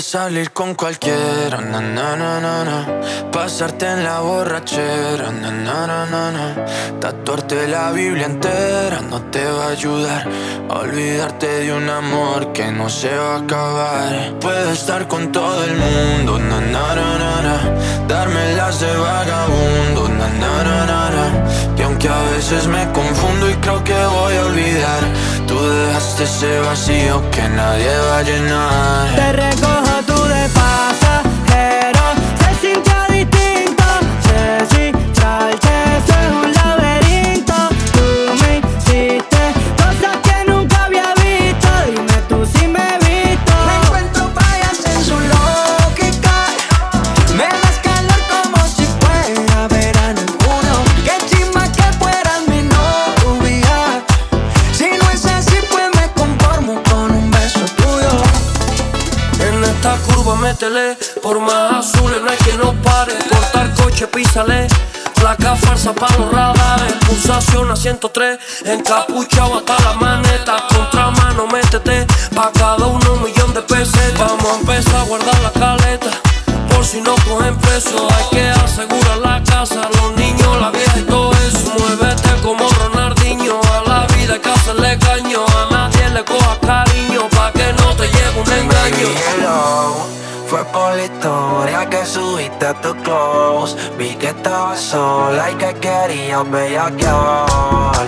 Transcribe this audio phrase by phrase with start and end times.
[0.00, 2.86] Salir con cualquiera, na, na, na,
[3.32, 6.54] pasarte en la borrachera, na,
[7.00, 10.28] tatuarte la Biblia entera no te va a ayudar
[10.68, 14.34] olvidarte de un amor que no se va a acabar.
[14.40, 16.38] Puedes estar con todo el mundo,
[18.08, 20.10] darme las de vagabundo,
[21.78, 25.00] y aunque a veces me confundo y creo que voy a olvidar,
[25.46, 29.85] tú dejaste ese vacío que nadie va a llenar recojo
[61.22, 63.12] por más azules no hay que no pare.
[63.28, 64.66] Cortar coche, písale.
[65.16, 72.52] Placa falsa para los radares, pulsación a 103, encapuchado hasta la maneta, contramano métete, pa'
[72.52, 73.98] cada uno un millón de pesos.
[74.18, 76.10] Vamos a empezar a guardar la caleta,
[76.70, 81.02] por si no cogen preso, hay que asegurar la casa, los niños, la vieja y
[81.04, 81.72] todo eso.
[81.78, 82.68] Muévete como
[91.06, 93.76] historia que subiste a tu close.
[93.98, 98.06] Vi que estabas sola y que querías bellaquear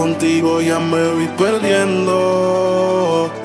[0.00, 1.69] contigo ya me vi perdiendo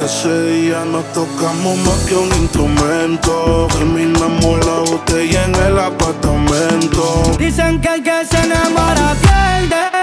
[0.05, 7.81] Ese día nos tocamos más que un instrumento Terminamos la botella en el apartamento Dicen
[7.81, 9.94] que el que se enamora pierde.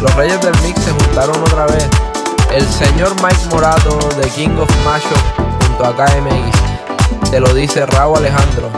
[0.00, 1.88] Los Reyes del Mix se juntaron otra vez.
[2.52, 5.18] El señor Mike Morato de King of Mashup
[5.66, 7.30] junto a KMX.
[7.30, 8.70] Te lo dice Raúl Alejandro.